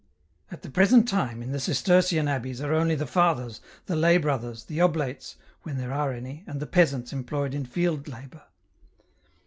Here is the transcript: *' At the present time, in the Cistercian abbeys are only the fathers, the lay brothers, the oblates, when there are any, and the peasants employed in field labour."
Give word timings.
*' 0.27 0.51
At 0.51 0.63
the 0.63 0.71
present 0.71 1.07
time, 1.07 1.43
in 1.43 1.51
the 1.51 1.59
Cistercian 1.59 2.27
abbeys 2.27 2.59
are 2.59 2.73
only 2.73 2.95
the 2.95 3.05
fathers, 3.05 3.61
the 3.85 3.95
lay 3.95 4.17
brothers, 4.17 4.63
the 4.63 4.81
oblates, 4.81 5.35
when 5.61 5.77
there 5.77 5.93
are 5.93 6.11
any, 6.11 6.43
and 6.47 6.59
the 6.59 6.65
peasants 6.65 7.13
employed 7.13 7.53
in 7.53 7.65
field 7.65 8.07
labour." 8.07 8.41